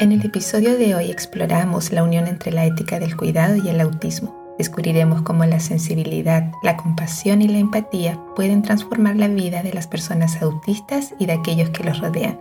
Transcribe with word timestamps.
En 0.00 0.12
el 0.12 0.24
episodio 0.24 0.78
de 0.78 0.94
hoy 0.94 1.10
exploramos 1.10 1.90
la 1.90 2.04
unión 2.04 2.28
entre 2.28 2.52
la 2.52 2.64
ética 2.64 3.00
del 3.00 3.16
cuidado 3.16 3.56
y 3.56 3.68
el 3.68 3.80
autismo. 3.80 4.54
Descubriremos 4.56 5.22
cómo 5.22 5.44
la 5.44 5.58
sensibilidad, 5.58 6.52
la 6.62 6.76
compasión 6.76 7.42
y 7.42 7.48
la 7.48 7.58
empatía 7.58 8.20
pueden 8.36 8.62
transformar 8.62 9.16
la 9.16 9.26
vida 9.26 9.64
de 9.64 9.72
las 9.72 9.88
personas 9.88 10.40
autistas 10.40 11.14
y 11.18 11.26
de 11.26 11.32
aquellos 11.32 11.70
que 11.70 11.82
los 11.82 11.98
rodean. 11.98 12.38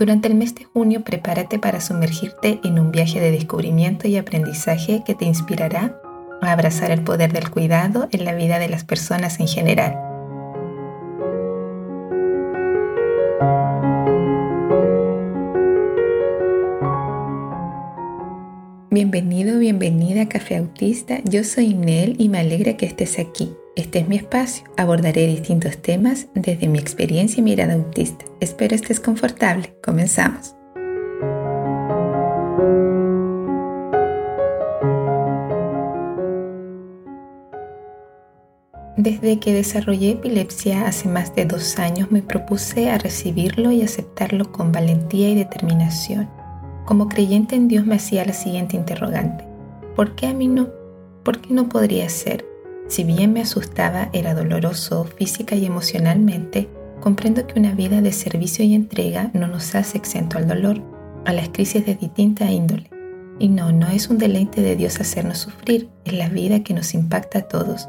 Durante 0.00 0.26
el 0.26 0.34
mes 0.34 0.56
de 0.56 0.64
junio 0.64 1.04
prepárate 1.04 1.60
para 1.60 1.80
sumergirte 1.80 2.58
en 2.64 2.80
un 2.80 2.90
viaje 2.90 3.20
de 3.20 3.30
descubrimiento 3.30 4.08
y 4.08 4.16
aprendizaje 4.16 5.04
que 5.06 5.14
te 5.14 5.26
inspirará 5.26 5.96
a 6.42 6.50
abrazar 6.50 6.90
el 6.90 7.04
poder 7.04 7.32
del 7.32 7.50
cuidado 7.50 8.08
en 8.10 8.24
la 8.24 8.34
vida 8.34 8.58
de 8.58 8.68
las 8.68 8.82
personas 8.82 9.38
en 9.38 9.46
general. 9.46 10.09
Bienvenido, 19.00 19.58
bienvenida 19.58 20.20
a 20.20 20.28
Café 20.28 20.58
Autista. 20.58 21.20
Yo 21.24 21.42
soy 21.42 21.72
Nel 21.72 22.16
y 22.18 22.28
me 22.28 22.40
alegra 22.40 22.76
que 22.76 22.84
estés 22.84 23.18
aquí. 23.18 23.50
Este 23.74 24.00
es 24.00 24.08
mi 24.08 24.16
espacio. 24.16 24.64
Abordaré 24.76 25.26
distintos 25.26 25.78
temas 25.78 26.26
desde 26.34 26.68
mi 26.68 26.78
experiencia 26.78 27.40
y 27.40 27.42
mirada 27.42 27.72
autista. 27.72 28.26
Espero 28.40 28.74
estés 28.74 29.00
confortable. 29.00 29.72
Comenzamos. 29.82 30.54
Desde 38.98 39.40
que 39.40 39.54
desarrollé 39.54 40.10
epilepsia 40.10 40.86
hace 40.86 41.08
más 41.08 41.34
de 41.34 41.46
dos 41.46 41.78
años 41.78 42.10
me 42.10 42.20
propuse 42.20 42.90
a 42.90 42.98
recibirlo 42.98 43.70
y 43.70 43.80
aceptarlo 43.80 44.52
con 44.52 44.72
valentía 44.72 45.30
y 45.30 45.36
determinación 45.36 46.39
como 46.90 47.08
creyente 47.08 47.54
en 47.54 47.68
Dios 47.68 47.86
me 47.86 47.94
hacía 47.94 48.24
la 48.24 48.32
siguiente 48.32 48.74
interrogante. 48.74 49.44
¿Por 49.94 50.16
qué 50.16 50.26
a 50.26 50.34
mí 50.34 50.48
no? 50.48 50.70
¿Por 51.22 51.40
qué 51.40 51.54
no 51.54 51.68
podría 51.68 52.08
ser? 52.08 52.44
Si 52.88 53.04
bien 53.04 53.32
me 53.32 53.42
asustaba, 53.42 54.08
era 54.12 54.34
doloroso 54.34 55.04
física 55.04 55.54
y 55.54 55.66
emocionalmente, 55.66 56.68
comprendo 56.98 57.46
que 57.46 57.60
una 57.60 57.74
vida 57.74 58.00
de 58.00 58.10
servicio 58.10 58.64
y 58.64 58.74
entrega 58.74 59.30
no 59.34 59.46
nos 59.46 59.72
hace 59.76 59.98
exento 59.98 60.36
al 60.36 60.48
dolor, 60.48 60.82
a 61.26 61.32
las 61.32 61.50
crisis 61.50 61.86
de 61.86 61.94
distinta 61.94 62.50
índole. 62.50 62.90
Y 63.38 63.50
no, 63.50 63.70
no 63.70 63.86
es 63.86 64.10
un 64.10 64.18
deleite 64.18 64.60
de 64.60 64.74
Dios 64.74 64.98
hacernos 64.98 65.38
sufrir, 65.38 65.88
es 66.04 66.14
la 66.14 66.28
vida 66.28 66.64
que 66.64 66.74
nos 66.74 66.92
impacta 66.92 67.38
a 67.38 67.42
todos. 67.42 67.88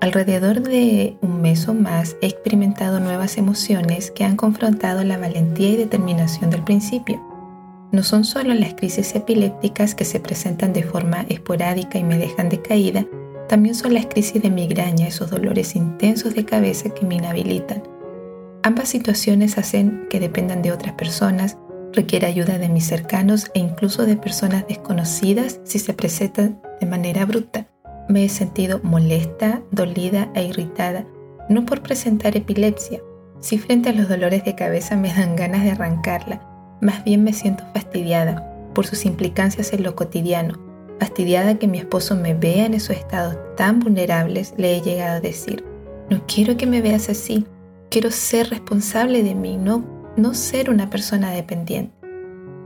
Alrededor 0.00 0.62
de 0.62 1.18
un 1.20 1.42
mes 1.42 1.68
o 1.68 1.74
más 1.74 2.16
he 2.22 2.26
experimentado 2.28 3.00
nuevas 3.00 3.36
emociones 3.36 4.10
que 4.10 4.24
han 4.24 4.36
confrontado 4.36 5.04
la 5.04 5.18
valentía 5.18 5.68
y 5.68 5.76
determinación 5.76 6.48
del 6.48 6.62
principio 6.62 7.33
no 7.92 8.02
son 8.02 8.24
solo 8.24 8.54
las 8.54 8.74
crisis 8.74 9.14
epilépticas 9.14 9.94
que 9.94 10.04
se 10.04 10.20
presentan 10.20 10.72
de 10.72 10.82
forma 10.82 11.26
esporádica 11.28 11.98
y 11.98 12.04
me 12.04 12.18
dejan 12.18 12.48
decaída, 12.48 13.06
también 13.48 13.74
son 13.74 13.94
las 13.94 14.06
crisis 14.06 14.42
de 14.42 14.50
migraña, 14.50 15.06
esos 15.06 15.30
dolores 15.30 15.76
intensos 15.76 16.34
de 16.34 16.44
cabeza 16.44 16.90
que 16.90 17.06
me 17.06 17.16
inhabilitan. 17.16 17.82
Ambas 18.62 18.88
situaciones 18.88 19.58
hacen 19.58 20.06
que 20.08 20.20
dependan 20.20 20.62
de 20.62 20.72
otras 20.72 20.94
personas, 20.94 21.58
requiere 21.92 22.26
ayuda 22.26 22.58
de 22.58 22.68
mis 22.68 22.86
cercanos 22.86 23.50
e 23.54 23.60
incluso 23.60 24.06
de 24.06 24.16
personas 24.16 24.66
desconocidas 24.66 25.60
si 25.64 25.78
se 25.78 25.92
presentan 25.92 26.60
de 26.80 26.86
manera 26.86 27.26
bruta. 27.26 27.68
Me 28.08 28.24
he 28.24 28.28
sentido 28.28 28.80
molesta, 28.82 29.62
dolida 29.70 30.30
e 30.34 30.44
irritada, 30.44 31.06
no 31.48 31.64
por 31.66 31.82
presentar 31.82 32.36
epilepsia, 32.36 33.00
si 33.40 33.58
frente 33.58 33.90
a 33.90 33.92
los 33.92 34.08
dolores 34.08 34.44
de 34.44 34.54
cabeza 34.54 34.96
me 34.96 35.12
dan 35.12 35.36
ganas 35.36 35.62
de 35.62 35.72
arrancarla, 35.72 36.53
más 36.80 37.04
bien 37.04 37.24
me 37.24 37.32
siento 37.32 37.64
fastidiada 37.72 38.50
por 38.74 38.86
sus 38.86 39.06
implicancias 39.06 39.72
en 39.72 39.82
lo 39.82 39.94
cotidiano. 39.94 40.58
Fastidiada 41.00 41.58
que 41.58 41.66
mi 41.66 41.78
esposo 41.78 42.16
me 42.16 42.34
vea 42.34 42.66
en 42.66 42.74
esos 42.74 42.96
estados 42.96 43.36
tan 43.56 43.80
vulnerables, 43.80 44.54
le 44.56 44.76
he 44.76 44.80
llegado 44.80 45.16
a 45.16 45.20
decir, 45.20 45.64
no 46.10 46.22
quiero 46.26 46.56
que 46.56 46.66
me 46.66 46.82
veas 46.82 47.08
así, 47.08 47.46
quiero 47.90 48.10
ser 48.10 48.50
responsable 48.50 49.22
de 49.22 49.34
mí, 49.34 49.56
no, 49.56 49.84
no 50.16 50.34
ser 50.34 50.70
una 50.70 50.90
persona 50.90 51.30
dependiente. 51.30 51.94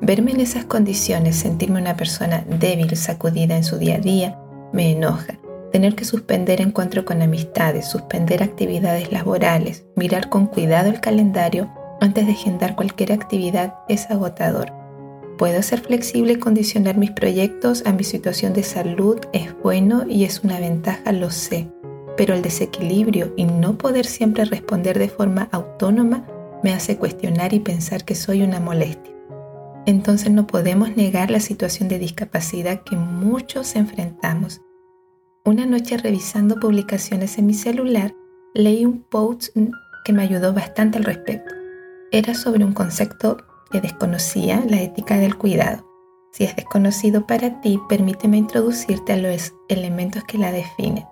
Verme 0.01 0.33
en 0.33 0.41
esas 0.41 0.65
condiciones, 0.65 1.37
sentirme 1.37 1.81
una 1.81 1.97
persona 1.97 2.45
débil, 2.61 2.97
sacudida 2.97 3.57
en 3.57 3.65
su 3.65 3.79
día 3.79 3.97
a 3.97 4.01
día, 4.01 4.39
me 4.73 4.93
enoja. 4.93 5.39
Tener 5.73 5.95
que 5.95 6.05
suspender 6.05 6.61
encuentro 6.61 7.05
con 7.05 7.21
amistades, 7.21 7.87
suspender 7.87 8.43
actividades 8.43 9.13
laborales, 9.13 9.85
mirar 9.97 10.29
con 10.31 10.47
cuidado 10.47 10.89
el 10.89 11.01
calendario 11.01 11.69
antes 12.01 12.27
de 12.27 12.33
agendar 12.33 12.77
cualquier 12.77 13.13
actividad 13.13 13.75
es 13.89 14.11
agotador. 14.11 14.73
Puedo 15.37 15.63
ser 15.63 15.81
flexible 15.81 16.35
y 16.35 16.39
condicionar 16.39 16.97
mis 16.97 17.13
proyectos 17.13 17.85
a 17.87 17.93
mi 17.93 18.05
situación 18.05 18.53
de 18.53 18.65
salud 18.65 19.19
es 19.33 19.55
bueno 19.63 20.05
y 20.09 20.25
es 20.25 20.43
una 20.43 20.59
ventaja, 20.59 21.13
lo 21.13 21.31
sé, 21.31 21.69
pero 22.17 22.35
el 22.35 22.43
desequilibrio 22.43 23.33
y 23.37 23.45
no 23.45 23.79
poder 23.79 24.05
siempre 24.05 24.45
responder 24.45 24.99
de 24.99 25.09
forma 25.09 25.49
autónoma 25.53 26.27
me 26.65 26.73
hace 26.73 26.97
cuestionar 26.97 27.55
y 27.55 27.61
pensar 27.61 28.05
que 28.05 28.17
soy 28.17 28.43
una 28.43 28.59
molestia. 28.59 29.15
Entonces 29.87 30.31
no 30.31 30.47
podemos 30.47 30.97
negar 30.97 31.31
la 31.31 31.41
situación 31.41 31.89
de 31.89 32.01
discapacidad 32.01 32.83
que 32.83 32.97
muchos 32.97 33.77
enfrentamos. 33.77 34.61
Una 35.45 35.67
noche 35.67 35.97
revisando 35.97 36.59
publicaciones 36.59 37.39
en 37.39 37.47
mi 37.47 37.55
celular, 37.55 38.13
leí 38.55 38.85
un 38.85 39.03
post 39.03 39.57
que 40.05 40.13
me 40.13 40.25
ayudó 40.25 40.53
bastante 40.53 40.99
al 40.99 41.05
respecto 41.05 41.58
era 42.11 42.35
sobre 42.35 42.65
un 42.65 42.73
concepto 42.73 43.39
que 43.71 43.81
desconocía, 43.81 44.65
la 44.67 44.81
ética 44.81 45.19
del 45.19 45.37
cuidado. 45.37 45.85
Si 46.33 46.45
es 46.45 46.57
desconocido 46.57 47.27
para 47.27 47.61
ti, 47.61 47.79
permíteme 47.89 48.39
introducirte 48.39 49.13
a 49.13 49.17
los 49.17 49.55
elementos 49.69 50.25
que 50.25 50.39
la 50.39 50.53
definen. 50.53 51.05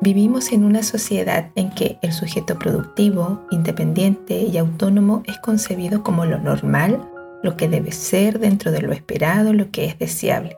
Vivimos 0.00 0.52
en 0.52 0.64
una 0.64 0.82
sociedad 0.82 1.50
en 1.54 1.70
que 1.70 1.98
el 2.02 2.12
sujeto 2.12 2.58
productivo, 2.58 3.46
independiente 3.50 4.40
y 4.40 4.58
autónomo 4.58 5.22
es 5.26 5.38
concebido 5.38 6.02
como 6.02 6.26
lo 6.26 6.38
normal, 6.38 7.08
lo 7.42 7.56
que 7.56 7.68
debe 7.68 7.92
ser 7.92 8.40
dentro 8.40 8.72
de 8.72 8.82
lo 8.82 8.92
esperado, 8.92 9.52
lo 9.52 9.70
que 9.70 9.84
es 9.84 9.98
deseable. 9.98 10.56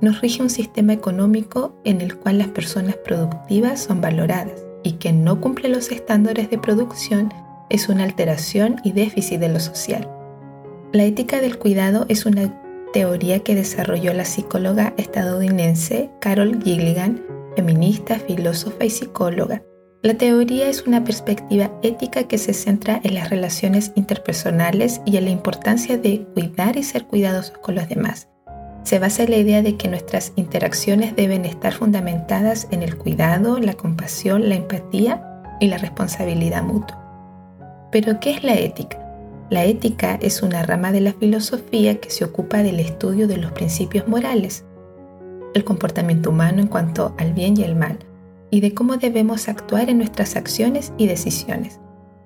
Nos 0.00 0.20
rige 0.20 0.42
un 0.42 0.50
sistema 0.50 0.92
económico 0.92 1.80
en 1.84 2.00
el 2.00 2.16
cual 2.16 2.38
las 2.38 2.48
personas 2.48 2.96
productivas 2.96 3.80
son 3.80 4.00
valoradas 4.00 4.60
y 4.82 4.92
que 4.92 5.12
no 5.12 5.40
cumple 5.40 5.68
los 5.68 5.90
estándares 5.90 6.50
de 6.50 6.58
producción 6.58 7.32
es 7.70 7.88
una 7.88 8.04
alteración 8.04 8.76
y 8.84 8.92
déficit 8.92 9.40
de 9.40 9.48
lo 9.48 9.60
social. 9.60 10.08
La 10.92 11.04
ética 11.04 11.40
del 11.40 11.58
cuidado 11.58 12.04
es 12.08 12.26
una 12.26 12.60
teoría 12.92 13.38
que 13.40 13.54
desarrolló 13.54 14.12
la 14.12 14.24
psicóloga 14.24 14.92
estadounidense 14.96 16.10
Carol 16.20 16.62
Gilligan, 16.62 17.22
feminista, 17.56 18.18
filósofa 18.18 18.84
y 18.84 18.90
psicóloga. 18.90 19.62
La 20.02 20.14
teoría 20.14 20.68
es 20.68 20.86
una 20.86 21.04
perspectiva 21.04 21.70
ética 21.82 22.24
que 22.24 22.38
se 22.38 22.54
centra 22.54 23.00
en 23.04 23.14
las 23.14 23.30
relaciones 23.30 23.92
interpersonales 23.94 25.00
y 25.04 25.18
en 25.18 25.26
la 25.26 25.30
importancia 25.30 25.98
de 25.98 26.26
cuidar 26.34 26.76
y 26.76 26.82
ser 26.82 27.04
cuidadosos 27.04 27.58
con 27.58 27.74
los 27.74 27.88
demás. 27.88 28.28
Se 28.82 28.98
basa 28.98 29.24
en 29.24 29.30
la 29.30 29.36
idea 29.36 29.62
de 29.62 29.76
que 29.76 29.88
nuestras 29.88 30.32
interacciones 30.36 31.14
deben 31.14 31.44
estar 31.44 31.74
fundamentadas 31.74 32.66
en 32.70 32.82
el 32.82 32.96
cuidado, 32.96 33.58
la 33.58 33.74
compasión, 33.74 34.48
la 34.48 34.54
empatía 34.54 35.22
y 35.60 35.68
la 35.68 35.76
responsabilidad 35.76 36.62
mutua. 36.62 36.99
Pero, 37.90 38.20
¿qué 38.20 38.30
es 38.30 38.44
la 38.44 38.54
ética? 38.54 38.98
La 39.50 39.64
ética 39.64 40.18
es 40.22 40.42
una 40.42 40.62
rama 40.62 40.92
de 40.92 41.00
la 41.00 41.12
filosofía 41.12 41.98
que 41.98 42.10
se 42.10 42.24
ocupa 42.24 42.62
del 42.62 42.78
estudio 42.78 43.26
de 43.26 43.36
los 43.36 43.50
principios 43.52 44.06
morales, 44.06 44.64
el 45.54 45.64
comportamiento 45.64 46.30
humano 46.30 46.60
en 46.60 46.68
cuanto 46.68 47.14
al 47.18 47.32
bien 47.32 47.56
y 47.56 47.64
el 47.64 47.74
mal, 47.74 47.98
y 48.50 48.60
de 48.60 48.74
cómo 48.74 48.96
debemos 48.96 49.48
actuar 49.48 49.90
en 49.90 49.98
nuestras 49.98 50.36
acciones 50.36 50.92
y 50.98 51.08
decisiones. 51.08 51.80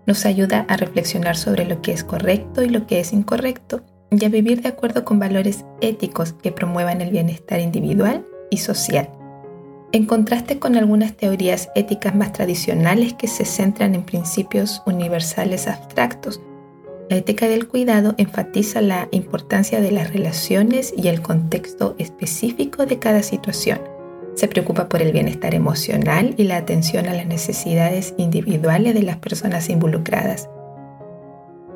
Nos 0.07 0.27
ayuda 0.27 0.67
a 0.69 0.77
reflexionar 0.77 1.37
sobre 1.37 1.65
lo 1.65 1.81
que 1.81 1.93
es 1.93 2.05
correcto 2.05 2.63
y 2.63 2.69
lo 2.69 2.87
que 2.87 3.01
es 3.01 3.15
incorrecto, 3.15 3.83
y 4.11 4.23
a 4.23 4.29
vivir 4.29 4.61
de 4.61 4.69
acuerdo 4.69 5.05
con 5.05 5.19
valores 5.19 5.65
éticos 5.81 6.35
que 6.35 6.53
promuevan 6.53 7.01
el 7.01 7.11
bienestar 7.11 7.61
individual 7.61 8.27
y 8.51 8.59
social 8.59 9.09
en 9.95 10.07
contraste 10.07 10.59
con 10.59 10.75
algunas 10.75 11.17
teorías 11.17 11.71
éticas 11.77 12.17
más 12.17 12.33
tradicionales 12.33 13.15
que 13.15 13.29
se 13.29 13.45
centran 13.45 13.95
en 13.95 14.03
principios 14.03 14.83
universales 14.87 15.69
abstractos. 15.69 16.41
La 17.09 17.19
ética 17.19 17.47
del 17.47 17.69
cuidado 17.69 18.17
enfatiza 18.19 18.81
la 18.81 19.07
importancia 19.13 19.81
de 19.81 19.93
las 19.93 20.13
relaciones 20.13 20.93
y 20.97 21.07
el 21.07 21.23
contexto 21.23 21.95
específico 21.99 22.87
de 22.87 22.99
cada 22.99 23.23
situación. 23.23 23.79
Se 24.35 24.49
preocupa 24.49 24.89
por 24.89 25.01
el 25.01 25.13
bienestar 25.13 25.55
emocional 25.55 26.35
y 26.37 26.43
la 26.43 26.57
atención 26.57 27.07
a 27.07 27.15
las 27.15 27.27
necesidades 27.27 28.15
individuales 28.19 28.95
de 28.95 29.03
las 29.05 29.19
personas 29.19 29.71
involucradas. 29.71 30.49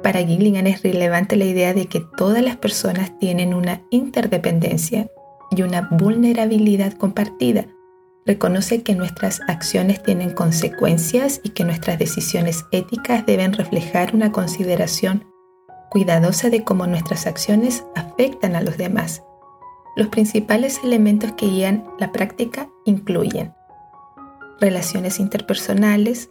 Para 0.03 0.25
Gilligan 0.25 0.67
es 0.67 0.83
relevante 0.83 1.37
la 1.37 1.45
idea 1.45 1.73
de 1.73 1.87
que 1.87 2.03
todas 2.17 2.43
las 2.43 2.57
personas 2.57 3.17
tienen 3.21 3.55
una 3.55 3.83
interdependencia 3.91 5.07
y 5.53 5.63
una 5.63 5.83
vulnerabilidad 5.93 6.95
compartida, 6.95 7.67
reconoce 8.29 8.83
que 8.83 8.95
nuestras 8.95 9.41
acciones 9.49 10.03
tienen 10.03 10.35
consecuencias 10.35 11.41
y 11.43 11.49
que 11.49 11.65
nuestras 11.65 11.99
decisiones 11.99 12.67
éticas 12.73 13.25
deben 13.25 13.55
reflejar 13.55 14.15
una 14.15 14.33
consideración 14.33 15.25
cuidadosa 15.89 16.51
de 16.51 16.63
cómo 16.63 16.87
nuestras 16.87 17.27
acciones 17.27 17.85
afectan 17.97 18.55
a 18.55 18.61
los 18.61 18.77
demás. 18.77 19.23
Los 19.97 20.09
principales 20.09 20.79
elementos 20.85 21.33
que 21.33 21.47
guían 21.47 21.85
la 21.99 22.13
práctica 22.13 22.69
incluyen 22.85 23.55
relaciones 24.61 25.21
interpersonales, 25.21 26.31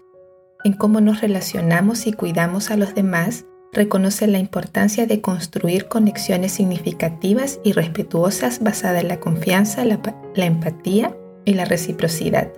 en 0.63 0.73
cómo 0.73 1.01
nos 1.01 1.21
relacionamos 1.21 2.05
y 2.05 2.13
cuidamos 2.13 2.69
a 2.69 2.77
los 2.77 2.93
demás, 2.93 3.45
reconoce 3.73 4.27
la 4.27 4.37
importancia 4.37 5.07
de 5.07 5.19
construir 5.21 5.87
conexiones 5.87 6.51
significativas 6.51 7.59
y 7.63 7.71
respetuosas 7.71 8.59
basadas 8.61 9.01
en 9.01 9.07
la 9.07 9.19
confianza, 9.19 9.83
la, 9.83 9.99
la 10.35 10.45
empatía 10.45 11.15
y 11.47 11.53
la 11.53 11.65
reciprocidad. 11.65 12.51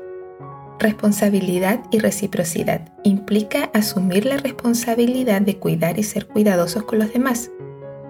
Responsabilidad 0.80 1.82
y 1.92 2.00
reciprocidad 2.00 2.90
implica 3.04 3.70
asumir 3.74 4.26
la 4.26 4.38
responsabilidad 4.38 5.42
de 5.42 5.58
cuidar 5.58 6.00
y 6.00 6.04
ser 6.04 6.26
cuidadosos 6.28 6.84
con 6.84 7.00
los 7.00 7.14
demás. 7.14 7.52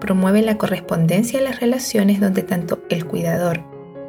Promueve 0.00 0.40
la 0.40 0.56
correspondencia 0.56 1.38
en 1.38 1.44
las 1.44 1.60
relaciones 1.60 2.18
donde 2.18 2.42
tanto 2.42 2.82
el 2.88 3.04
cuidador 3.04 3.62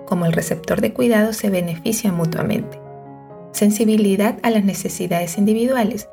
como 0.06 0.26
el 0.26 0.34
receptor 0.34 0.80
de 0.80 0.94
cuidado 0.94 1.34
se 1.34 1.50
benefician 1.50 2.16
mutuamente. 2.16 2.80
Sensibilidad 3.52 4.40
a 4.42 4.50
las 4.50 4.64
necesidades 4.64 5.38
individuales. 5.38 6.08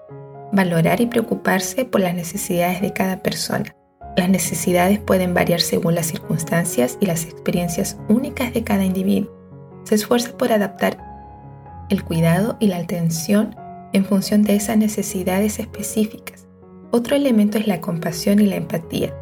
Valorar 0.50 1.00
y 1.00 1.06
preocuparse 1.06 1.84
por 1.84 2.00
las 2.00 2.14
necesidades 2.14 2.80
de 2.80 2.92
cada 2.92 3.22
persona. 3.22 3.76
Las 4.16 4.28
necesidades 4.28 4.98
pueden 4.98 5.34
variar 5.34 5.60
según 5.60 5.94
las 5.94 6.06
circunstancias 6.06 6.98
y 7.00 7.06
las 7.06 7.24
experiencias 7.24 7.96
únicas 8.08 8.52
de 8.52 8.64
cada 8.64 8.84
individuo. 8.84 9.37
Se 9.88 9.94
esfuerza 9.94 10.36
por 10.36 10.52
adaptar 10.52 10.98
el 11.88 12.04
cuidado 12.04 12.58
y 12.60 12.66
la 12.66 12.76
atención 12.76 13.56
en 13.94 14.04
función 14.04 14.42
de 14.42 14.54
esas 14.54 14.76
necesidades 14.76 15.58
específicas. 15.58 16.46
Otro 16.90 17.16
elemento 17.16 17.56
es 17.56 17.66
la 17.66 17.80
compasión 17.80 18.38
y 18.38 18.44
la 18.44 18.56
empatía. 18.56 19.14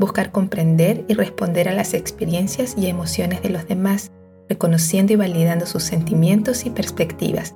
Buscar 0.00 0.32
comprender 0.32 1.04
y 1.06 1.14
responder 1.14 1.68
a 1.68 1.74
las 1.74 1.94
experiencias 1.94 2.74
y 2.76 2.88
emociones 2.88 3.40
de 3.40 3.50
los 3.50 3.68
demás, 3.68 4.10
reconociendo 4.48 5.12
y 5.12 5.16
validando 5.16 5.64
sus 5.64 5.84
sentimientos 5.84 6.66
y 6.66 6.70
perspectivas. 6.70 7.54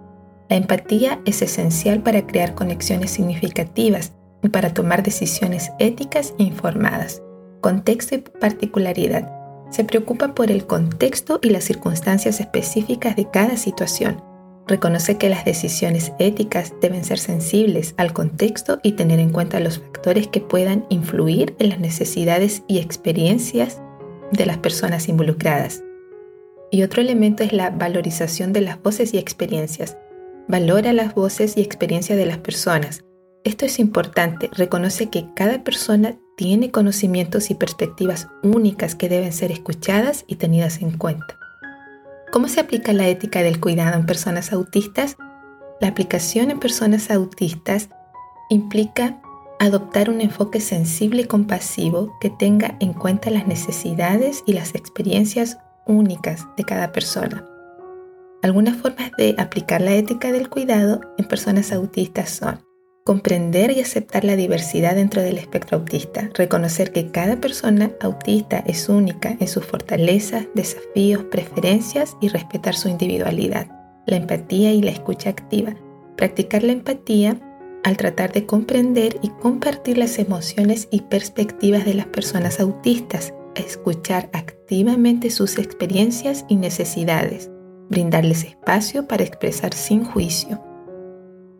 La 0.48 0.54
empatía 0.54 1.20
es 1.24 1.42
esencial 1.42 2.04
para 2.04 2.24
crear 2.24 2.54
conexiones 2.54 3.10
significativas 3.10 4.12
y 4.44 4.48
para 4.50 4.72
tomar 4.72 5.02
decisiones 5.02 5.72
éticas 5.80 6.34
e 6.38 6.44
informadas. 6.44 7.20
Contexto 7.60 8.14
y 8.14 8.18
particularidad. 8.18 9.43
Se 9.70 9.84
preocupa 9.84 10.34
por 10.34 10.50
el 10.50 10.66
contexto 10.66 11.40
y 11.42 11.50
las 11.50 11.64
circunstancias 11.64 12.40
específicas 12.40 13.16
de 13.16 13.30
cada 13.30 13.56
situación 13.56 14.22
Reconoce 14.66 15.18
que 15.18 15.28
las 15.28 15.44
decisiones 15.44 16.12
éticas 16.18 16.72
deben 16.80 17.04
ser 17.04 17.18
sensibles 17.18 17.94
al 17.98 18.14
contexto 18.14 18.80
y 18.82 18.92
tener 18.92 19.20
en 19.20 19.28
cuenta 19.28 19.60
los 19.60 19.78
factores 19.78 20.26
que 20.28 20.40
puedan 20.40 20.86
influir 20.88 21.54
en 21.58 21.68
las 21.68 21.80
necesidades 21.80 22.62
y 22.66 22.78
experiencias 22.78 23.82
de 24.32 24.46
las 24.46 24.56
personas 24.56 25.08
involucradas. 25.08 25.82
Y 26.70 26.82
otro 26.82 27.02
elemento 27.02 27.44
es 27.44 27.52
la 27.52 27.70
valorización 27.70 28.54
de 28.54 28.62
las 28.62 28.82
voces 28.82 29.12
y 29.12 29.18
experiencias. 29.18 29.98
Valora 30.48 30.94
las 30.94 31.14
voces 31.14 31.58
y 31.58 31.60
experiencias 31.60 32.18
de 32.18 32.26
las 32.26 32.38
personas. 32.38 33.04
Esto 33.44 33.66
es 33.66 33.78
importante. 33.78 34.48
Reconoce 34.54 35.10
que 35.10 35.26
cada 35.36 35.62
persona 35.62 36.18
tiene 36.36 36.70
conocimientos 36.70 37.50
y 37.50 37.54
perspectivas 37.54 38.28
únicas 38.42 38.94
que 38.94 39.08
deben 39.08 39.32
ser 39.32 39.52
escuchadas 39.52 40.24
y 40.26 40.36
tenidas 40.36 40.82
en 40.82 40.96
cuenta. 40.96 41.38
¿Cómo 42.32 42.48
se 42.48 42.60
aplica 42.60 42.92
la 42.92 43.08
ética 43.08 43.42
del 43.42 43.60
cuidado 43.60 43.96
en 43.96 44.06
personas 44.06 44.52
autistas? 44.52 45.16
La 45.80 45.88
aplicación 45.88 46.50
en 46.50 46.58
personas 46.58 47.10
autistas 47.10 47.88
implica 48.50 49.20
adoptar 49.60 50.10
un 50.10 50.20
enfoque 50.20 50.60
sensible 50.60 51.22
y 51.22 51.26
compasivo 51.26 52.16
que 52.20 52.30
tenga 52.30 52.76
en 52.80 52.92
cuenta 52.92 53.30
las 53.30 53.46
necesidades 53.46 54.42
y 54.46 54.52
las 54.52 54.74
experiencias 54.74 55.58
únicas 55.86 56.46
de 56.56 56.64
cada 56.64 56.92
persona. 56.92 57.46
Algunas 58.42 58.76
formas 58.76 59.10
de 59.16 59.34
aplicar 59.38 59.80
la 59.80 59.94
ética 59.94 60.32
del 60.32 60.50
cuidado 60.50 61.00
en 61.16 61.26
personas 61.26 61.72
autistas 61.72 62.30
son 62.30 62.60
Comprender 63.06 63.70
y 63.70 63.80
aceptar 63.80 64.24
la 64.24 64.34
diversidad 64.34 64.94
dentro 64.94 65.20
del 65.20 65.36
espectro 65.36 65.76
autista. 65.76 66.30
Reconocer 66.32 66.90
que 66.90 67.10
cada 67.10 67.38
persona 67.38 67.90
autista 68.00 68.64
es 68.66 68.88
única 68.88 69.36
en 69.38 69.46
sus 69.46 69.66
fortalezas, 69.66 70.46
desafíos, 70.54 71.24
preferencias 71.24 72.16
y 72.22 72.28
respetar 72.28 72.74
su 72.74 72.88
individualidad. 72.88 73.68
La 74.06 74.16
empatía 74.16 74.72
y 74.72 74.80
la 74.80 74.90
escucha 74.90 75.28
activa. 75.28 75.74
Practicar 76.16 76.62
la 76.62 76.72
empatía 76.72 77.38
al 77.84 77.98
tratar 77.98 78.32
de 78.32 78.46
comprender 78.46 79.18
y 79.20 79.28
compartir 79.28 79.98
las 79.98 80.18
emociones 80.18 80.88
y 80.90 81.02
perspectivas 81.02 81.84
de 81.84 81.92
las 81.92 82.06
personas 82.06 82.58
autistas. 82.58 83.34
Escuchar 83.54 84.30
activamente 84.32 85.28
sus 85.28 85.58
experiencias 85.58 86.46
y 86.48 86.56
necesidades. 86.56 87.50
Brindarles 87.90 88.44
espacio 88.44 89.06
para 89.06 89.24
expresar 89.24 89.74
sin 89.74 90.06
juicio 90.06 90.58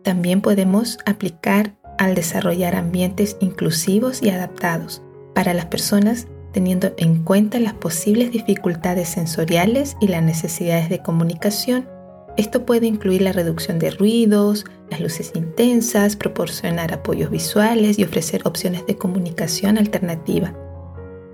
también 0.05 0.39
podemos 0.39 0.99
aplicar 1.05 1.75
al 1.97 2.15
desarrollar 2.15 2.75
ambientes 2.75 3.37
inclusivos 3.41 4.21
y 4.21 4.29
adaptados 4.29 5.01
para 5.33 5.53
las 5.53 5.65
personas 5.65 6.27
teniendo 6.53 6.93
en 6.97 7.23
cuenta 7.23 7.59
las 7.59 7.73
posibles 7.73 8.31
dificultades 8.31 9.09
sensoriales 9.09 9.97
y 9.99 10.07
las 10.07 10.23
necesidades 10.23 10.89
de 10.89 10.99
comunicación. 10.99 11.89
Esto 12.37 12.65
puede 12.65 12.85
incluir 12.85 13.23
la 13.23 13.33
reducción 13.33 13.79
de 13.79 13.91
ruidos, 13.91 14.63
las 14.89 15.01
luces 15.01 15.33
intensas, 15.35 16.15
proporcionar 16.15 16.93
apoyos 16.93 17.29
visuales 17.29 17.99
y 17.99 18.03
ofrecer 18.03 18.41
opciones 18.45 18.85
de 18.85 18.95
comunicación 18.95 19.77
alternativa. 19.77 20.53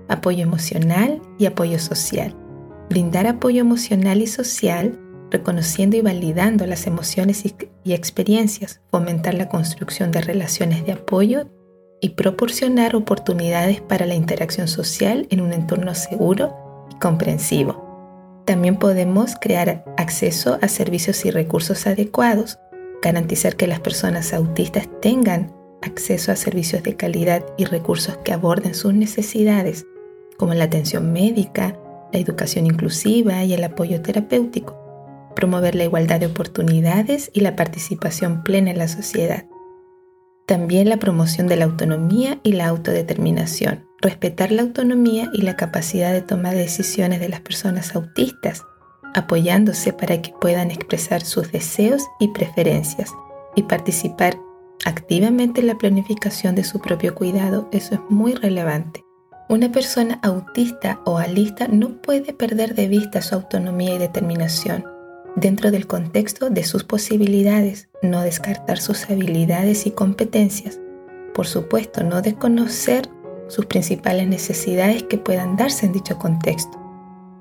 Apoyo 0.08 0.42
emocional 0.42 1.20
y 1.38 1.46
apoyo 1.46 1.78
social. 1.78 2.34
Brindar 2.88 3.26
apoyo 3.26 3.60
emocional 3.60 4.22
y 4.22 4.26
social 4.26 4.98
reconociendo 5.32 5.96
y 5.96 6.02
validando 6.02 6.66
las 6.66 6.86
emociones 6.86 7.44
y, 7.44 7.92
experiencias, 7.92 8.80
fomentar 8.90 9.34
la 9.34 9.48
construcción 9.48 10.12
de 10.12 10.20
relaciones 10.20 10.84
de 10.84 10.92
apoyo 10.92 11.48
y 12.00 12.10
proporcionar 12.10 12.94
oportunidades 12.94 13.80
para 13.80 14.06
la 14.06 14.14
interacción 14.14 14.68
social 14.68 15.26
en 15.30 15.40
un 15.40 15.52
entorno 15.52 15.94
seguro 15.94 16.54
y 16.90 16.98
comprensivo. 16.98 18.42
También 18.44 18.76
podemos 18.76 19.36
crear 19.40 19.84
acceso 19.96 20.58
a 20.60 20.68
servicios 20.68 21.24
y 21.24 21.30
recursos 21.30 21.86
adecuados, 21.86 22.58
garantizar 23.02 23.56
que 23.56 23.66
las 23.66 23.80
personas 23.80 24.32
autistas 24.34 24.88
tengan 25.00 25.54
acceso 25.80 26.30
a 26.30 26.36
servicios 26.36 26.82
de 26.82 26.96
calidad 26.96 27.44
y 27.56 27.64
recursos 27.64 28.18
que 28.18 28.32
aborden 28.32 28.74
sus 28.74 28.94
necesidades, 28.94 29.86
como 30.36 30.54
la 30.54 30.64
atención 30.64 31.12
médica, 31.12 31.78
la 32.12 32.18
educación 32.18 32.66
inclusiva 32.66 33.42
y 33.44 33.54
el 33.54 33.64
apoyo 33.64 34.02
terapéutico 34.02 34.81
promover 35.34 35.74
la 35.74 35.84
igualdad 35.84 36.20
de 36.20 36.26
oportunidades 36.26 37.30
y 37.32 37.40
la 37.40 37.56
participación 37.56 38.42
plena 38.42 38.70
en 38.70 38.78
la 38.78 38.88
sociedad. 38.88 39.46
También 40.46 40.88
la 40.88 40.98
promoción 40.98 41.46
de 41.46 41.56
la 41.56 41.64
autonomía 41.64 42.40
y 42.42 42.52
la 42.52 42.66
autodeterminación, 42.66 43.86
respetar 44.00 44.50
la 44.50 44.62
autonomía 44.62 45.30
y 45.32 45.42
la 45.42 45.56
capacidad 45.56 46.12
de 46.12 46.20
tomar 46.20 46.54
decisiones 46.54 47.20
de 47.20 47.28
las 47.28 47.40
personas 47.40 47.94
autistas, 47.94 48.62
apoyándose 49.14 49.92
para 49.92 50.20
que 50.20 50.34
puedan 50.40 50.70
expresar 50.70 51.22
sus 51.22 51.52
deseos 51.52 52.02
y 52.18 52.28
preferencias 52.28 53.10
y 53.54 53.62
participar 53.62 54.36
activamente 54.84 55.60
en 55.60 55.68
la 55.68 55.78
planificación 55.78 56.54
de 56.54 56.64
su 56.64 56.80
propio 56.80 57.14
cuidado. 57.14 57.68
Eso 57.72 57.94
es 57.94 58.00
muy 58.08 58.34
relevante. 58.34 59.04
Una 59.48 59.70
persona 59.70 60.18
autista 60.22 61.00
o 61.04 61.18
alista 61.18 61.68
no 61.68 62.00
puede 62.00 62.32
perder 62.32 62.74
de 62.74 62.88
vista 62.88 63.22
su 63.22 63.34
autonomía 63.34 63.94
y 63.94 63.98
determinación 63.98 64.91
dentro 65.36 65.70
del 65.70 65.86
contexto 65.86 66.50
de 66.50 66.64
sus 66.64 66.84
posibilidades, 66.84 67.88
no 68.02 68.22
descartar 68.22 68.78
sus 68.78 69.08
habilidades 69.10 69.86
y 69.86 69.90
competencias. 69.90 70.80
Por 71.34 71.46
supuesto, 71.46 72.02
no 72.04 72.22
desconocer 72.22 73.08
sus 73.48 73.66
principales 73.66 74.28
necesidades 74.28 75.02
que 75.02 75.18
puedan 75.18 75.56
darse 75.56 75.86
en 75.86 75.92
dicho 75.92 76.18
contexto. 76.18 76.78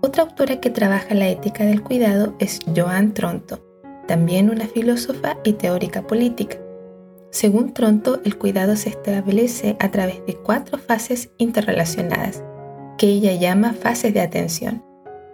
Otra 0.01 0.23
autora 0.23 0.59
que 0.59 0.69
trabaja 0.69 1.13
la 1.13 1.29
ética 1.29 1.63
del 1.63 1.83
cuidado 1.83 2.33
es 2.39 2.59
Joan 2.75 3.13
Tronto, 3.13 3.63
también 4.07 4.49
una 4.49 4.67
filósofa 4.67 5.37
y 5.43 5.53
teórica 5.53 6.07
política. 6.07 6.57
Según 7.29 7.73
Tronto, 7.73 8.19
el 8.25 8.37
cuidado 8.37 8.75
se 8.75 8.89
establece 8.89 9.77
a 9.79 9.89
través 9.91 10.25
de 10.25 10.35
cuatro 10.35 10.77
fases 10.77 11.29
interrelacionadas, 11.37 12.43
que 12.97 13.07
ella 13.07 13.33
llama 13.35 13.73
fases 13.73 14.13
de 14.13 14.21
atención. 14.21 14.83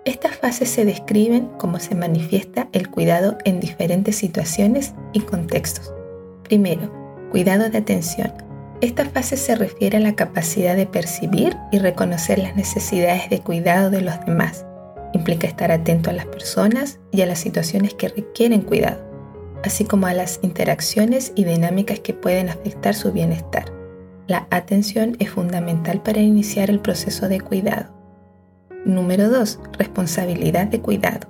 Estas 0.08 0.38
fases 0.38 0.70
se 0.70 0.86
describen 0.86 1.50
cómo 1.58 1.80
se 1.80 1.94
manifiesta 1.94 2.70
el 2.72 2.90
cuidado 2.90 3.38
en 3.44 3.60
diferentes 3.60 4.16
situaciones 4.16 4.94
y 5.12 5.20
contextos. 5.20 5.94
Primero, 6.44 6.90
cuidado 7.30 7.70
de 7.70 7.80
atención. 7.80 8.32
Esta 8.80 9.04
fase 9.04 9.36
se 9.36 9.58
refiere 9.58 9.98
a 9.98 10.00
la 10.00 10.16
capacidad 10.16 10.78
de 10.78 10.86
percibir 10.86 11.58
y 11.74 11.80
reconocer 11.80 12.40
las 12.40 12.56
necesidades 12.56 13.30
de 13.30 13.42
cuidado 13.42 13.90
de 13.90 14.00
los 14.00 14.18
demás. 14.26 14.66
Implica 15.12 15.46
estar 15.46 15.74
atento 15.74 16.10
a 16.10 16.14
las 16.14 16.28
personas 16.28 17.02
y 17.12 17.22
a 17.22 17.26
las 17.26 17.40
situaciones 17.40 17.94
que 17.94 18.08
requieren 18.08 18.62
cuidado, 18.62 19.04
así 19.66 19.84
como 19.84 20.08
a 20.08 20.14
las 20.14 20.40
interacciones 20.42 21.34
y 21.36 21.44
dinámicas 21.44 22.00
que 22.00 22.14
pueden 22.14 22.48
afectar 22.48 22.96
su 22.96 23.12
bienestar. 23.12 23.74
La 24.28 24.48
atención 24.52 25.18
es 25.20 25.32
fundamental 25.32 26.02
para 26.02 26.22
iniciar 26.22 26.70
el 26.70 26.80
proceso 26.80 27.28
de 27.28 27.42
cuidado. 27.42 27.97
Número 28.86 29.30
2. 29.30 29.60
Responsabilidad 29.78 30.68
de 30.68 30.82
cuidado. 30.82 31.28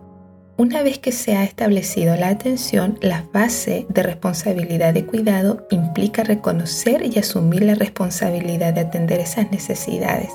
Una 0.57 0.81
vez 0.81 0.99
que 0.99 1.11
se 1.11 1.35
ha 1.35 1.43
establecido 1.43 2.15
la 2.15 2.29
atención, 2.29 2.97
la 3.01 3.23
fase 3.31 3.85
de 3.89 4.03
responsabilidad 4.03 4.93
de 4.93 5.05
cuidado 5.05 5.67
implica 5.69 6.23
reconocer 6.23 7.03
y 7.05 7.19
asumir 7.19 7.63
la 7.63 7.75
responsabilidad 7.75 8.73
de 8.73 8.81
atender 8.81 9.19
esas 9.19 9.51
necesidades. 9.51 10.31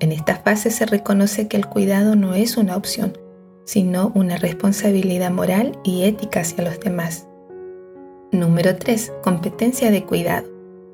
En 0.00 0.12
esta 0.12 0.36
fase 0.36 0.70
se 0.70 0.86
reconoce 0.86 1.46
que 1.48 1.56
el 1.56 1.66
cuidado 1.66 2.16
no 2.16 2.34
es 2.34 2.56
una 2.56 2.76
opción, 2.76 3.16
sino 3.64 4.10
una 4.14 4.36
responsabilidad 4.36 5.30
moral 5.30 5.78
y 5.84 6.02
ética 6.02 6.40
hacia 6.40 6.64
los 6.64 6.80
demás. 6.80 7.26
Número 8.32 8.76
3. 8.76 9.12
Competencia 9.22 9.92
de 9.92 10.04
cuidado. 10.04 10.48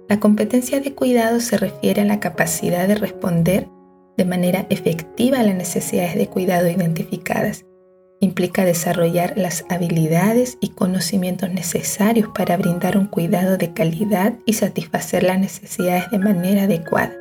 La 0.09 0.21
competencia 0.21 0.81
de 0.81 0.95
cuidado 0.95 1.41
se 1.41 1.57
refiere 1.57 2.03
a 2.03 2.05
la 2.05 2.21
capacidad 2.21 2.87
de 2.87 2.95
responder 2.95 3.69
de 4.21 4.27
manera 4.27 4.67
efectiva 4.69 5.43
las 5.43 5.55
necesidades 5.55 6.15
de 6.15 6.29
cuidado 6.29 6.69
identificadas 6.69 7.65
Implica 8.23 8.67
desarrollar 8.67 9.33
las 9.39 9.65
habilidades 9.71 10.59
y 10.61 10.69
conocimientos 10.69 11.51
necesarios 11.51 12.29
para 12.35 12.59
brindar 12.59 12.99
un 12.99 13.07
cuidado 13.07 13.57
de 13.57 13.73
calidad 13.73 14.35
y 14.45 14.53
satisfacer 14.53 15.23
las 15.23 15.39
necesidades 15.39 16.11
de 16.11 16.19
manera 16.19 16.65
adecuada. 16.65 17.15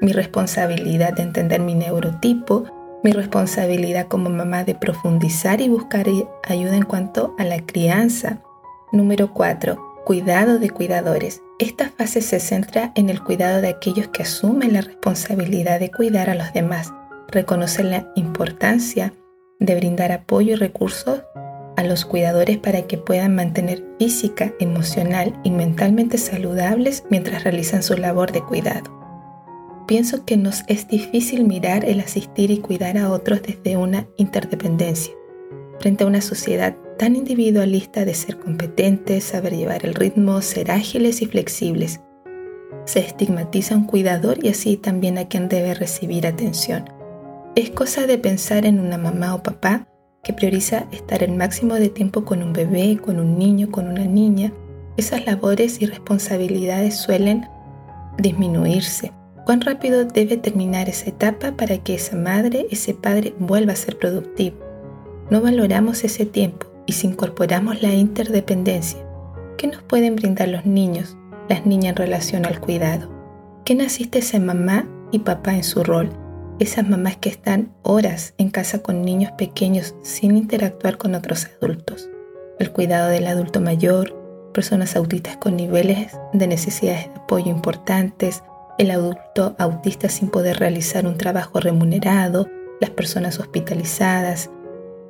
Mi 0.00 0.12
responsabilidad 0.12 1.12
de 1.12 1.22
entender 1.22 1.60
mi 1.60 1.76
neurotipo, 1.76 2.64
mi 3.04 3.12
responsabilidad 3.12 4.08
como 4.08 4.30
mamá 4.30 4.64
de 4.64 4.74
profundizar 4.74 5.60
y 5.60 5.68
buscar 5.68 6.08
ayuda 6.42 6.76
en 6.76 6.86
cuanto 6.86 7.36
a 7.38 7.44
la 7.44 7.64
crianza. 7.64 8.42
Número 8.90 9.32
4. 9.32 9.91
Cuidado 10.04 10.58
de 10.58 10.68
cuidadores. 10.68 11.42
Esta 11.60 11.88
fase 11.90 12.22
se 12.22 12.40
centra 12.40 12.90
en 12.96 13.08
el 13.08 13.22
cuidado 13.22 13.60
de 13.60 13.68
aquellos 13.68 14.08
que 14.08 14.22
asumen 14.22 14.72
la 14.72 14.80
responsabilidad 14.80 15.78
de 15.78 15.92
cuidar 15.92 16.28
a 16.28 16.34
los 16.34 16.52
demás, 16.52 16.92
reconocer 17.28 17.84
la 17.84 18.12
importancia 18.16 19.14
de 19.60 19.76
brindar 19.76 20.10
apoyo 20.10 20.54
y 20.54 20.56
recursos 20.56 21.22
a 21.76 21.84
los 21.84 22.04
cuidadores 22.04 22.58
para 22.58 22.82
que 22.82 22.98
puedan 22.98 23.36
mantener 23.36 23.84
física, 24.00 24.52
emocional 24.58 25.38
y 25.44 25.52
mentalmente 25.52 26.18
saludables 26.18 27.04
mientras 27.08 27.44
realizan 27.44 27.84
su 27.84 27.96
labor 27.96 28.32
de 28.32 28.42
cuidado. 28.42 28.90
Pienso 29.86 30.24
que 30.24 30.36
nos 30.36 30.64
es 30.66 30.88
difícil 30.88 31.44
mirar 31.44 31.84
el 31.84 32.00
asistir 32.00 32.50
y 32.50 32.58
cuidar 32.58 32.98
a 32.98 33.08
otros 33.08 33.40
desde 33.42 33.76
una 33.76 34.08
interdependencia, 34.16 35.14
frente 35.82 36.04
a 36.04 36.06
una 36.06 36.22
sociedad 36.22 36.74
tan 36.98 37.16
individualista 37.16 38.06
de 38.06 38.14
ser 38.14 38.38
competentes, 38.38 39.24
saber 39.24 39.54
llevar 39.54 39.84
el 39.84 39.94
ritmo, 39.94 40.40
ser 40.40 40.70
ágiles 40.70 41.20
y 41.20 41.26
flexibles. 41.26 42.00
Se 42.86 43.00
estigmatiza 43.00 43.76
un 43.76 43.84
cuidador 43.84 44.42
y 44.42 44.48
así 44.48 44.78
también 44.78 45.18
a 45.18 45.28
quien 45.28 45.50
debe 45.50 45.74
recibir 45.74 46.26
atención 46.26 46.84
es 47.54 47.68
cosa 47.70 48.06
de 48.06 48.16
pensar 48.16 48.64
en 48.64 48.80
una 48.80 48.96
mamá 48.96 49.34
o 49.34 49.42
papá 49.42 49.86
que 50.22 50.32
prioriza 50.32 50.86
estar 50.90 51.22
el 51.22 51.32
máximo 51.32 51.74
de 51.74 51.90
tiempo 51.90 52.24
con 52.24 52.42
un 52.42 52.54
bebé, 52.54 52.96
con 52.96 53.18
un 53.18 53.38
niño, 53.38 53.70
con 53.70 53.88
una 53.88 54.06
niña. 54.06 54.52
Esas 54.96 55.26
labores 55.26 55.82
y 55.82 55.86
responsabilidades 55.86 56.96
suelen 56.96 57.46
disminuirse. 58.16 59.12
¿Cuán 59.44 59.60
rápido 59.60 60.04
debe 60.04 60.38
terminar 60.38 60.88
esa 60.88 61.10
etapa 61.10 61.52
para 61.52 61.76
que 61.78 61.94
esa 61.94 62.16
madre, 62.16 62.66
ese 62.70 62.94
padre 62.94 63.34
vuelva 63.38 63.74
a 63.74 63.76
ser 63.76 63.98
productivo? 63.98 64.71
No 65.32 65.40
valoramos 65.40 66.04
ese 66.04 66.26
tiempo 66.26 66.66
y 66.84 66.92
si 66.92 67.06
incorporamos 67.06 67.80
la 67.80 67.94
interdependencia, 67.94 69.02
¿qué 69.56 69.66
nos 69.66 69.82
pueden 69.82 70.14
brindar 70.14 70.48
los 70.48 70.66
niños, 70.66 71.16
las 71.48 71.64
niñas 71.64 71.92
en 71.92 71.96
relación 71.96 72.44
al 72.44 72.60
cuidado? 72.60 73.08
¿Qué 73.64 73.74
naciste 73.74 74.18
esa 74.18 74.38
mamá 74.38 74.86
y 75.10 75.20
papá 75.20 75.54
en 75.54 75.64
su 75.64 75.84
rol? 75.84 76.10
esas 76.58 76.86
mamás 76.86 77.16
que 77.16 77.30
están 77.30 77.72
horas 77.80 78.34
en 78.36 78.50
casa 78.50 78.82
con 78.82 79.00
niños 79.00 79.32
pequeños 79.38 79.94
sin 80.02 80.36
interactuar 80.36 80.98
con 80.98 81.14
otros 81.14 81.48
adultos. 81.62 82.10
El 82.58 82.70
cuidado 82.70 83.08
del 83.08 83.26
adulto 83.26 83.62
mayor, 83.62 84.14
personas 84.52 84.96
autistas 84.96 85.38
con 85.38 85.56
niveles 85.56 86.12
de 86.34 86.46
necesidades 86.46 87.06
de 87.06 87.20
apoyo 87.22 87.50
importantes, 87.50 88.42
el 88.76 88.90
adulto 88.90 89.56
autista 89.58 90.10
sin 90.10 90.28
poder 90.28 90.58
realizar 90.58 91.06
un 91.06 91.16
trabajo 91.16 91.58
remunerado, 91.58 92.50
las 92.82 92.90
personas 92.90 93.40
hospitalizadas, 93.40 94.50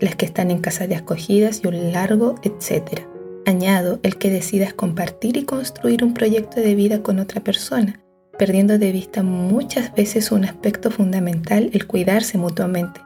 las 0.03 0.17
que 0.17 0.27
están 0.27 0.51
en 0.51 0.59
casa 0.59 0.87
de 0.87 0.97
acogidas 0.97 1.61
y 1.63 1.69
un 1.69 1.93
largo 1.93 2.35
etcétera. 2.43 3.09
Añado 3.47 4.01
el 4.03 4.19
que 4.19 4.31
decidas 4.31 4.75
compartir 4.75 5.37
y 5.37 5.45
construir 5.45 6.05
un 6.05 6.13
proyecto 6.13 6.61
de 6.61 6.75
vida 6.75 7.03
con 7.03 7.21
otra 7.21 7.43
persona, 7.43 8.01
perdiendo 8.39 8.79
de 8.79 8.93
vista 8.93 9.23
muchas 9.23 9.95
veces 9.95 10.33
un 10.33 10.45
aspecto 10.45 10.91
fundamental, 10.91 11.71
el 11.73 11.87
cuidarse 11.87 12.37
mutuamente. 12.37 13.01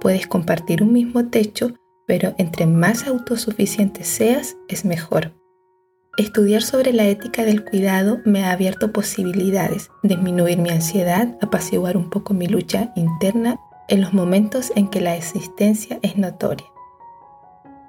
Puedes 0.00 0.26
compartir 0.26 0.82
un 0.82 0.92
mismo 0.92 1.28
techo, 1.28 1.74
pero 2.06 2.34
entre 2.38 2.66
más 2.66 3.06
autosuficiente 3.06 4.04
seas, 4.04 4.56
es 4.68 4.84
mejor. 4.84 5.34
Estudiar 6.16 6.62
sobre 6.62 6.92
la 6.92 7.06
ética 7.06 7.44
del 7.44 7.64
cuidado 7.64 8.20
me 8.24 8.44
ha 8.44 8.52
abierto 8.52 8.90
posibilidades, 8.90 9.90
disminuir 10.02 10.58
mi 10.58 10.70
ansiedad, 10.70 11.36
apaciguar 11.42 11.96
un 11.96 12.10
poco 12.10 12.34
mi 12.34 12.46
lucha 12.46 12.92
interna 12.96 13.60
en 13.88 14.00
los 14.00 14.12
momentos 14.12 14.72
en 14.76 14.88
que 14.88 15.00
la 15.00 15.16
existencia 15.16 15.98
es 16.02 16.16
notoria. 16.16 16.66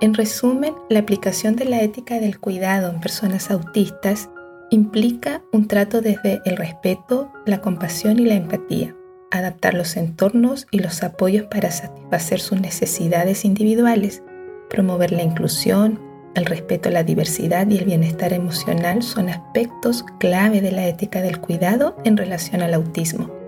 En 0.02 0.14
resumen, 0.14 0.76
la 0.90 1.00
aplicación 1.00 1.58
de 1.58 1.66
la 1.66 1.82
ética 1.82 2.20
del 2.20 2.40
cuidado 2.40 2.90
en 2.90 3.02
personas 3.02 3.52
autistas 3.52 4.30
implica 4.70 5.42
un 5.52 5.68
trato 5.68 6.02
desde 6.02 6.42
el 6.46 6.56
respeto, 6.56 7.32
la 7.46 7.60
compasión 7.60 8.18
y 8.20 8.26
la 8.26 8.36
empatía, 8.36 8.96
adaptar 9.30 9.74
los 9.74 9.98
entornos 9.98 10.68
y 10.72 10.80
los 10.80 11.04
apoyos 11.04 11.48
para 11.48 11.72
satisfacer 11.72 12.40
sus 12.40 12.62
necesidades 12.62 13.44
individuales, 13.44 14.24
promover 14.70 15.12
la 15.12 15.24
inclusión, 15.24 16.00
el 16.36 16.46
respeto 16.46 16.90
a 16.90 16.92
la 16.92 17.04
diversidad 17.04 17.68
y 17.68 17.78
el 17.78 17.86
bienestar 17.86 18.34
emocional 18.34 19.04
son 19.04 19.30
aspectos 19.30 20.06
clave 20.20 20.62
de 20.62 20.72
la 20.72 20.88
ética 20.88 21.22
del 21.22 21.42
cuidado 21.42 21.98
en 22.06 22.16
relación 22.16 22.62
al 22.62 22.76
autismo. 22.76 23.39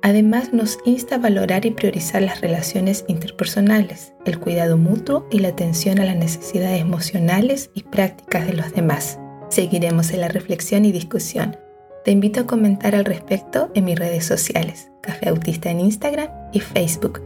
Además, 0.00 0.52
nos 0.52 0.78
insta 0.84 1.16
a 1.16 1.18
valorar 1.18 1.66
y 1.66 1.72
priorizar 1.72 2.22
las 2.22 2.40
relaciones 2.40 3.04
interpersonales, 3.08 4.12
el 4.24 4.38
cuidado 4.38 4.76
mutuo 4.76 5.26
y 5.30 5.40
la 5.40 5.48
atención 5.48 5.98
a 5.98 6.04
las 6.04 6.16
necesidades 6.16 6.80
emocionales 6.80 7.70
y 7.74 7.82
prácticas 7.82 8.46
de 8.46 8.52
los 8.52 8.72
demás. 8.72 9.18
Seguiremos 9.48 10.10
en 10.12 10.20
la 10.20 10.28
reflexión 10.28 10.84
y 10.84 10.92
discusión. 10.92 11.56
Te 12.04 12.12
invito 12.12 12.40
a 12.40 12.46
comentar 12.46 12.94
al 12.94 13.04
respecto 13.04 13.70
en 13.74 13.86
mis 13.86 13.98
redes 13.98 14.24
sociales, 14.24 14.90
Café 15.02 15.30
Autista 15.30 15.70
en 15.70 15.80
Instagram 15.80 16.28
y 16.52 16.60
Facebook. 16.60 17.20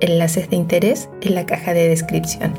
Enlaces 0.00 0.50
de 0.50 0.56
interés 0.56 1.08
en 1.22 1.34
la 1.34 1.46
caja 1.46 1.72
de 1.72 1.88
descripción. 1.88 2.52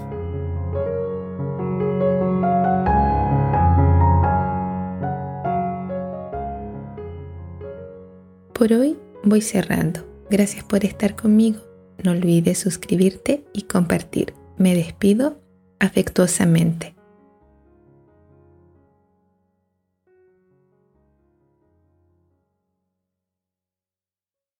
Por 8.54 8.74
hoy 8.74 8.98
voy 9.24 9.42
cerrando. 9.42 10.06
Gracias 10.30 10.64
por 10.64 10.86
estar 10.86 11.16
conmigo. 11.16 11.60
No 12.04 12.12
olvides 12.12 12.58
suscribirte 12.58 13.46
y 13.54 13.64
compartir. 13.64 14.34
Me 14.58 14.76
despido 14.76 15.42
afectuosamente. 15.80 16.96